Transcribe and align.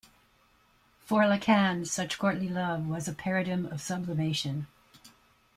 For 1.05 1.21
Lacan 1.27 1.85
such 1.85 2.17
courtly 2.17 2.49
love 2.49 2.87
was 2.87 3.07
'a 3.07 3.13
paradigm 3.13 3.67
of 3.67 3.83
sublimation'. 3.83 4.65